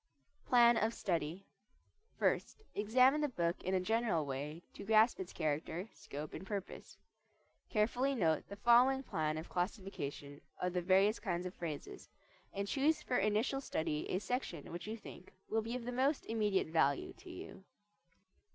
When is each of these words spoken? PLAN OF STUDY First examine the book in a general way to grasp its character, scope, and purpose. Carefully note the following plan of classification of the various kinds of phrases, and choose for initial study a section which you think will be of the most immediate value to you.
PLAN 0.47 0.77
OF 0.77 0.95
STUDY 0.95 1.45
First 2.17 2.63
examine 2.73 3.21
the 3.21 3.27
book 3.29 3.61
in 3.63 3.75
a 3.75 3.79
general 3.79 4.25
way 4.25 4.63
to 4.73 4.83
grasp 4.83 5.19
its 5.19 5.31
character, 5.31 5.89
scope, 5.93 6.33
and 6.33 6.43
purpose. 6.43 6.97
Carefully 7.69 8.15
note 8.15 8.47
the 8.47 8.55
following 8.55 9.03
plan 9.03 9.37
of 9.37 9.47
classification 9.47 10.41
of 10.59 10.73
the 10.73 10.81
various 10.81 11.19
kinds 11.19 11.45
of 11.45 11.53
phrases, 11.53 12.09
and 12.51 12.67
choose 12.67 13.03
for 13.03 13.17
initial 13.19 13.61
study 13.61 14.09
a 14.09 14.17
section 14.17 14.71
which 14.71 14.87
you 14.87 14.97
think 14.97 15.33
will 15.47 15.61
be 15.61 15.75
of 15.75 15.85
the 15.85 15.91
most 15.91 16.25
immediate 16.25 16.69
value 16.69 17.13
to 17.19 17.29
you. 17.29 17.63